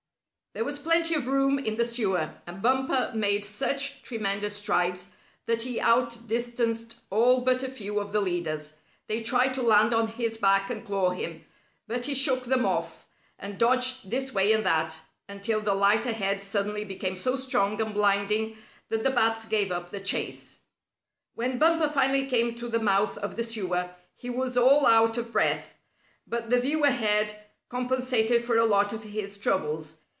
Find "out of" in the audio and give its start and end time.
24.85-25.31